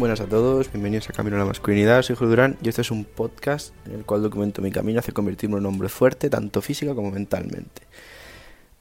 [0.00, 2.90] Buenas a todos, bienvenidos a Camino a la Masculinidad, soy Julio Durán y este es
[2.90, 6.62] un podcast en el cual documento mi camino hacia convertirme en un hombre fuerte, tanto
[6.62, 7.82] física como mentalmente.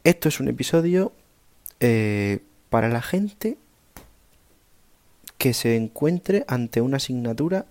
[0.05, 1.11] Esto es un episodio
[1.81, 3.57] eh, para la gente
[5.37, 7.65] que se encuentre ante una asignatura,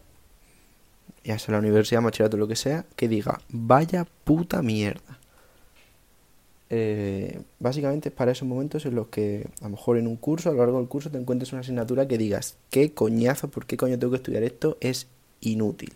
[1.25, 5.18] ya sea la universidad, bachillerato, lo que sea, que diga, vaya puta mierda.
[6.71, 10.53] Eh, básicamente para esos momentos en los que a lo mejor en un curso, a
[10.53, 13.99] lo largo del curso, te encuentres una asignatura que digas, qué coñazo, por qué coño
[13.99, 15.07] tengo que estudiar esto, es
[15.41, 15.93] inútil.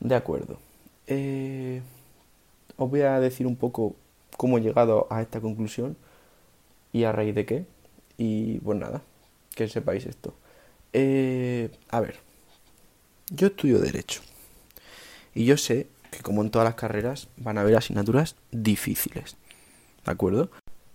[0.00, 0.58] De acuerdo.
[1.06, 1.80] Eh,
[2.76, 3.94] os voy a decir un poco
[4.36, 5.96] cómo he llegado a esta conclusión
[6.92, 7.64] y a raíz de qué.
[8.18, 9.02] Y pues nada,
[9.54, 10.34] que sepáis esto.
[10.92, 12.16] Eh, a ver,
[13.30, 14.20] yo estudio derecho.
[15.34, 19.36] Y yo sé que como en todas las carreras van a haber asignaturas difíciles,
[20.04, 20.50] ¿de acuerdo?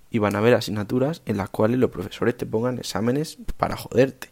[0.09, 4.29] Y van a haber asignaturas en las cuales los profesores te pongan exámenes para joderte.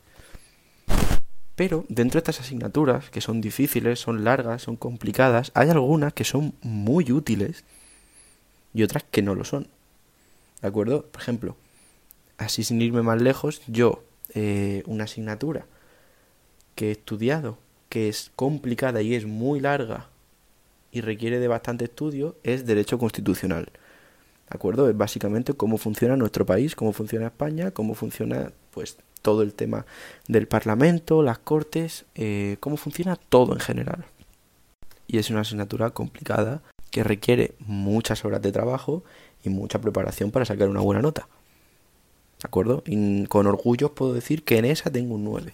[1.55, 6.23] Pero dentro de estas asignaturas, que son difíciles, son largas, son complicadas, hay algunas que
[6.23, 7.63] son muy útiles
[8.73, 9.67] y otras que no lo son.
[10.61, 11.05] ¿De acuerdo?
[11.05, 11.57] Por ejemplo,
[12.37, 15.65] así sin irme más lejos, yo, eh, una asignatura
[16.75, 17.57] que he estudiado,
[17.89, 20.09] que es complicada y es muy larga,
[20.91, 23.65] y requiere de bastante estudio es derecho constitucional.
[24.49, 24.89] ¿De acuerdo?
[24.89, 29.85] Es básicamente cómo funciona nuestro país, cómo funciona España, cómo funciona pues todo el tema
[30.27, 34.05] del Parlamento, las Cortes, eh, cómo funciona todo en general.
[35.05, 39.03] Y es una asignatura complicada que requiere muchas horas de trabajo
[39.43, 41.27] y mucha preparación para sacar una buena nota.
[42.41, 42.83] ¿De acuerdo?
[42.85, 45.53] Y con orgullo puedo decir que en esa tengo un 9.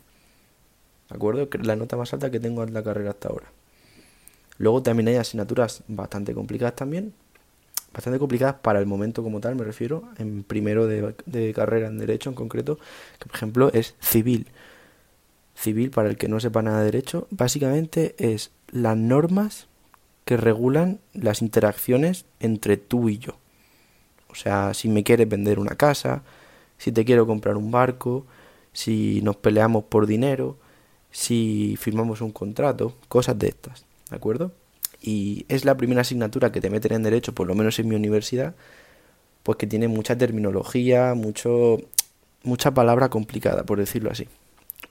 [1.10, 1.50] ¿De acuerdo?
[1.50, 3.52] Que es la nota más alta que tengo en la carrera hasta ahora.
[4.64, 7.14] Luego también hay asignaturas bastante complicadas también,
[7.94, 12.30] bastante complicadas para el momento como tal, me refiero, en primero de, carrera en Derecho
[12.30, 12.80] en concreto,
[13.20, 14.48] que por ejemplo es civil.
[15.54, 19.68] Civil, para el que no sepa nada de Derecho, básicamente es las normas
[20.24, 23.34] que regulan las interacciones entre tú y yo.
[24.30, 26.24] O sea, si me quieres vender una casa,
[26.78, 28.26] si te quiero comprar un barco,
[28.72, 30.56] si nos peleamos por dinero,
[31.12, 33.86] si firmamos un contrato, cosas de estas.
[34.14, 34.52] ¿De acuerdo?
[35.02, 37.96] Y es la primera asignatura que te meten en derecho, por lo menos en mi
[37.96, 38.56] universidad,
[39.42, 41.80] pues que tiene mucha terminología, mucho,
[42.44, 44.28] mucha palabra complicada, por decirlo así.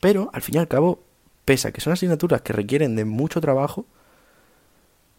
[0.01, 1.01] Pero, al fin y al cabo,
[1.45, 3.87] pese a que son asignaturas que requieren de mucho trabajo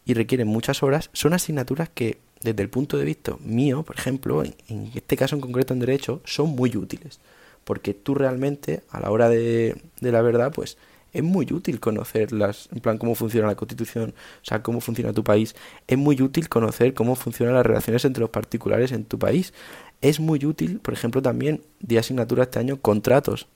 [0.06, 4.44] y requieren muchas horas, son asignaturas que, desde el punto de vista mío, por ejemplo,
[4.44, 7.22] en, en este caso en concreto en derecho, son muy útiles.
[7.63, 10.78] Porque tú realmente, a la hora de, de la verdad, pues
[11.13, 15.24] es muy útil conocerlas, en plan cómo funciona la constitución, o sea, cómo funciona tu
[15.24, 15.56] país.
[15.88, 19.53] Es muy útil conocer cómo funcionan las relaciones entre los particulares en tu país.
[20.01, 23.47] Es muy útil, por ejemplo, también de asignatura este año, contratos.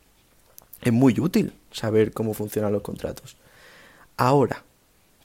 [0.83, 3.35] Es muy útil saber cómo funcionan los contratos.
[4.17, 4.63] Ahora,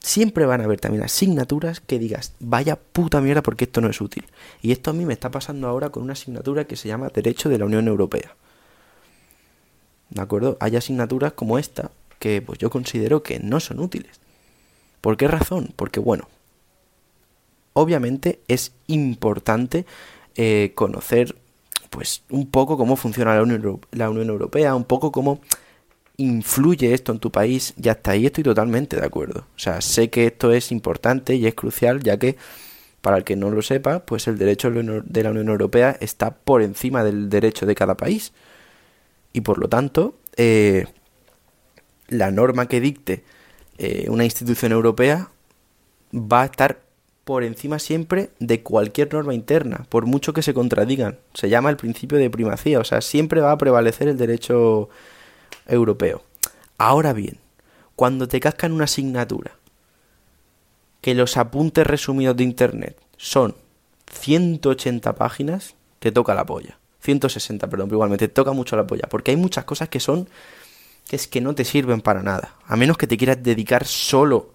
[0.00, 4.00] siempre van a haber también asignaturas que digas, vaya puta mierda porque esto no es
[4.00, 4.24] útil.
[4.62, 7.50] Y esto a mí me está pasando ahora con una asignatura que se llama Derecho
[7.50, 8.34] de la Unión Europea.
[10.12, 10.58] ¿De acuerdo?
[10.60, 11.90] Hay asignaturas como esta,
[12.22, 14.20] que pues yo considero que no son útiles.
[15.00, 15.72] ¿Por qué razón?
[15.74, 16.28] Porque bueno,
[17.72, 19.86] obviamente es importante
[20.36, 21.34] eh, conocer
[21.90, 25.40] pues un poco cómo funciona la Unión, la Unión Europea, un poco cómo
[26.16, 29.40] influye esto en tu país y hasta ahí estoy totalmente de acuerdo.
[29.56, 32.36] O sea, sé que esto es importante y es crucial ya que
[33.00, 36.62] para el que no lo sepa, pues el derecho de la Unión Europea está por
[36.62, 38.32] encima del derecho de cada país.
[39.32, 40.86] Y por lo tanto, eh,
[42.12, 43.24] la norma que dicte
[43.78, 45.30] eh, una institución europea
[46.14, 46.80] va a estar
[47.24, 51.18] por encima siempre de cualquier norma interna, por mucho que se contradigan.
[51.34, 54.88] Se llama el principio de primacía, o sea, siempre va a prevalecer el derecho
[55.66, 56.22] europeo.
[56.78, 57.38] Ahora bien,
[57.96, 59.52] cuando te cascan una asignatura,
[61.00, 63.54] que los apuntes resumidos de Internet son
[64.10, 66.78] 180 páginas, te toca la polla.
[67.00, 70.28] 160, perdón, pero igualmente te toca mucho la polla, porque hay muchas cosas que son
[71.08, 74.52] que es que no te sirven para nada, a menos que te quieras dedicar solo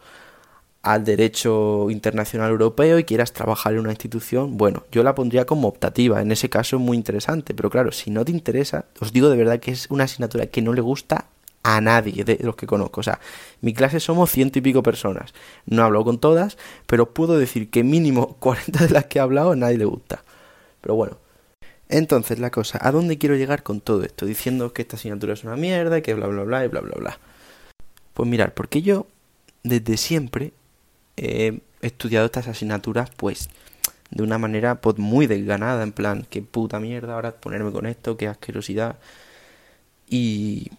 [0.81, 5.67] al derecho internacional europeo y quieras trabajar en una institución, bueno, yo la pondría como
[5.67, 9.29] optativa, en ese caso es muy interesante, pero claro, si no te interesa, os digo
[9.29, 11.25] de verdad que es una asignatura que no le gusta
[11.63, 13.19] a nadie de los que conozco, o sea,
[13.59, 15.33] mi clase somos ciento y pico personas,
[15.65, 19.51] no hablo con todas, pero puedo decir que mínimo 40 de las que he hablado
[19.51, 20.23] a nadie le gusta,
[20.79, 21.17] pero bueno,
[21.89, 24.25] entonces, la cosa, ¿a dónde quiero llegar con todo esto?
[24.25, 27.19] Diciendo que esta asignatura es una mierda, que bla bla bla y bla bla bla.
[28.13, 29.07] Pues mirar, porque yo
[29.63, 30.53] desde siempre
[31.15, 33.49] he estudiado estas asignaturas, pues,
[34.11, 38.17] de una manera pues, muy desganada, en plan, qué puta mierda ahora ponerme con esto,
[38.17, 38.97] qué asquerosidad.
[40.09, 40.71] Y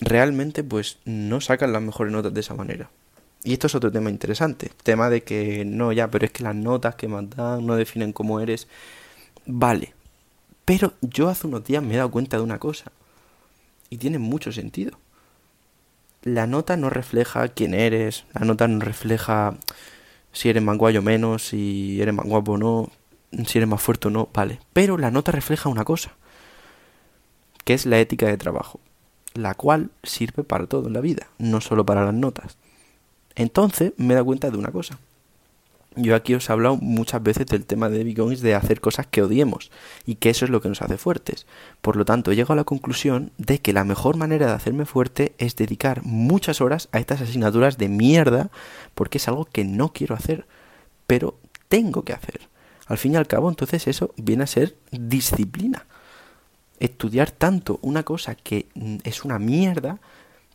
[0.00, 2.90] realmente pues no sacan las mejores notas de esa manera.
[3.42, 6.54] Y esto es otro tema interesante, tema de que no, ya, pero es que las
[6.54, 8.68] notas que mandan no definen cómo eres.
[9.46, 9.94] Vale,
[10.64, 12.92] pero yo hace unos días me he dado cuenta de una cosa,
[13.88, 14.98] y tiene mucho sentido.
[16.22, 19.56] La nota no refleja quién eres, la nota no refleja
[20.32, 22.90] si eres más guayo o menos, si eres más guapo o no,
[23.46, 24.60] si eres más fuerte o no, vale.
[24.72, 26.12] Pero la nota refleja una cosa,
[27.64, 28.80] que es la ética de trabajo,
[29.34, 32.56] la cual sirve para todo en la vida, no solo para las notas.
[33.34, 34.98] Entonces me he dado cuenta de una cosa.
[35.96, 39.22] Yo aquí os he hablado muchas veces del tema de Bitcoins de hacer cosas que
[39.22, 39.72] odiemos
[40.06, 41.46] y que eso es lo que nos hace fuertes.
[41.80, 45.34] Por lo tanto, llego a la conclusión de que la mejor manera de hacerme fuerte
[45.38, 48.50] es dedicar muchas horas a estas asignaturas de mierda
[48.94, 50.46] porque es algo que no quiero hacer,
[51.08, 51.38] pero
[51.68, 52.48] tengo que hacer.
[52.86, 55.86] Al fin y al cabo, entonces eso viene a ser disciplina.
[56.78, 59.98] Estudiar tanto una cosa que mm, es una mierda,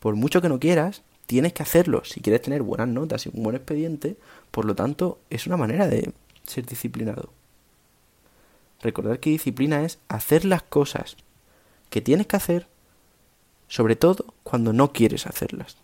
[0.00, 3.42] por mucho que no quieras, tienes que hacerlo si quieres tener buenas notas y un
[3.42, 4.16] buen expediente,
[4.50, 6.12] por lo tanto es una manera de
[6.44, 7.30] ser disciplinado.
[8.82, 11.16] Recordar que disciplina es hacer las cosas
[11.90, 12.66] que tienes que hacer,
[13.68, 15.76] sobre todo cuando no quieres hacerlas.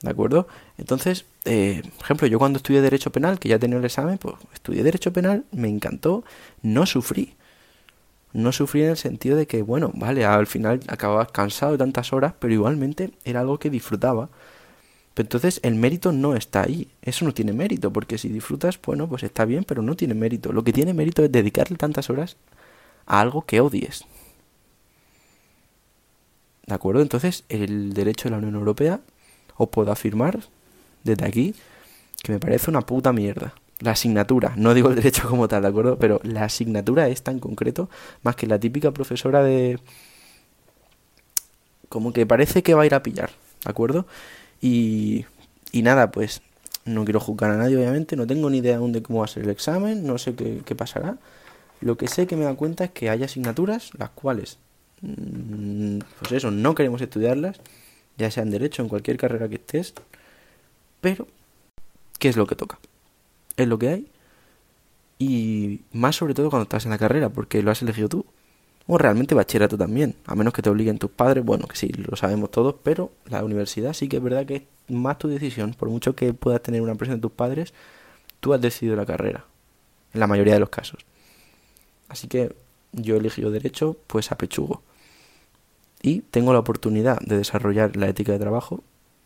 [0.00, 0.46] ¿De acuerdo?
[0.76, 4.34] Entonces, eh, por ejemplo, yo cuando estudié Derecho Penal, que ya tenía el examen, pues
[4.52, 6.24] estudié Derecho Penal, me encantó,
[6.62, 7.34] no sufrí
[8.34, 12.12] no sufrí en el sentido de que, bueno, vale, al final acababas cansado de tantas
[12.12, 14.28] horas, pero igualmente era algo que disfrutaba.
[15.14, 16.88] Pero entonces el mérito no está ahí.
[17.00, 20.52] Eso no tiene mérito, porque si disfrutas, bueno, pues está bien, pero no tiene mérito.
[20.52, 22.36] Lo que tiene mérito es dedicarle tantas horas
[23.06, 24.04] a algo que odies.
[26.66, 27.02] ¿De acuerdo?
[27.02, 29.00] Entonces, el derecho de la Unión Europea,
[29.56, 30.40] os puedo afirmar
[31.04, 31.54] desde aquí
[32.24, 33.54] que me parece una puta mierda
[33.84, 35.98] la asignatura, no digo el derecho como tal, ¿de acuerdo?
[35.98, 37.90] Pero la asignatura es tan concreto,
[38.22, 39.78] más que la típica profesora de...
[41.90, 43.30] como que parece que va a ir a pillar,
[43.64, 44.06] ¿de acuerdo?
[44.60, 45.26] Y,
[45.70, 46.40] y nada, pues
[46.86, 49.28] no quiero juzgar a nadie, obviamente, no tengo ni idea aún de cómo va a
[49.28, 51.18] ser el examen, no sé qué, qué pasará.
[51.82, 54.58] Lo que sé que me da cuenta es que hay asignaturas las cuales,
[55.02, 57.60] mm, pues eso, no queremos estudiarlas,
[58.16, 59.92] ya sea en derecho, en cualquier carrera que estés,
[61.02, 61.28] pero,
[62.18, 62.78] ¿qué es lo que toca?
[63.56, 64.06] Es lo que hay.
[65.18, 68.26] Y más sobre todo cuando estás en la carrera, porque lo has elegido tú.
[68.86, 72.16] O realmente bachillerato también, a menos que te obliguen tus padres, bueno, que sí, lo
[72.16, 75.88] sabemos todos, pero la universidad sí que es verdad que es más tu decisión, por
[75.88, 77.72] mucho que puedas tener una presión de tus padres,
[78.40, 79.46] tú has decidido la carrera,
[80.12, 81.06] en la mayoría de los casos.
[82.08, 82.54] Así que
[82.92, 84.82] yo he elegido derecho, pues a pechugo.
[86.02, 88.84] Y tengo la oportunidad de desarrollar la ética de trabajo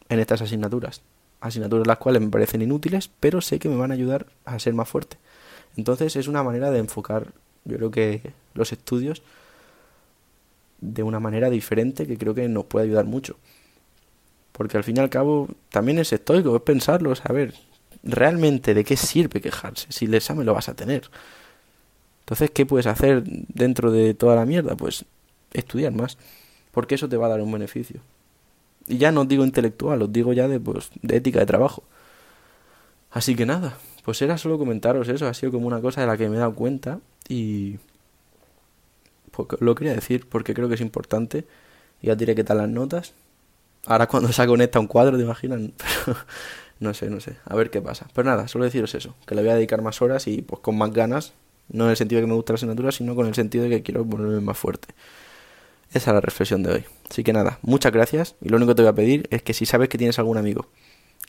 [0.09, 1.03] en estas asignaturas
[1.40, 4.75] asignaturas las cuales me parecen inútiles, pero sé que me van a ayudar a ser
[4.75, 5.17] más fuerte.
[5.76, 7.32] Entonces es una manera de enfocar,
[7.64, 9.23] yo creo que los estudios
[10.81, 13.37] de una manera diferente que creo que nos puede ayudar mucho.
[14.52, 17.55] Porque al fin y al cabo también es estoico, es pensarlo, saber
[18.02, 21.11] realmente de qué sirve quejarse si el examen lo vas a tener.
[22.20, 24.76] Entonces, ¿qué puedes hacer dentro de toda la mierda?
[24.76, 25.05] Pues
[25.52, 26.19] estudiar más,
[26.73, 28.00] porque eso te va a dar un beneficio.
[28.88, 31.82] Y ya no digo intelectual, os digo ya de, pues, de ética de trabajo.
[33.11, 36.17] Así que nada, pues era solo comentaros eso, ha sido como una cosa de la
[36.17, 37.79] que me he dado cuenta y
[39.31, 41.46] pues, lo quería decir porque creo que es importante.
[42.03, 43.13] Ya diré qué tal las notas.
[43.86, 45.72] Ahora cuando se conecta un cuadro, ¿te imaginan?
[46.81, 48.08] no sé, no sé, a ver qué pasa.
[48.15, 50.77] Pero nada, solo deciros eso, que le voy a dedicar más horas y pues con
[50.79, 51.34] más ganas,
[51.69, 53.70] no en el sentido de que me gusta la asignatura, sino con el sentido de
[53.70, 54.89] que quiero ponerme más fuerte.
[55.91, 56.84] Esa es la reflexión de hoy.
[57.10, 58.36] Así que nada, muchas gracias.
[58.41, 60.36] Y lo único que te voy a pedir es que si sabes que tienes algún
[60.36, 60.67] amigo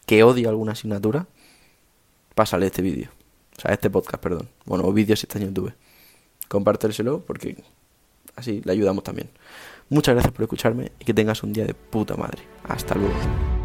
[0.05, 1.27] que odia alguna asignatura,
[2.35, 3.09] pásale este vídeo.
[3.57, 4.49] O sea, este podcast, perdón.
[4.65, 5.73] Bueno, o vídeo si está en YouTube.
[6.47, 7.57] Compártelselo porque
[8.35, 9.29] así le ayudamos también.
[9.89, 12.41] Muchas gracias por escucharme y que tengas un día de puta madre.
[12.63, 13.58] Hasta luego.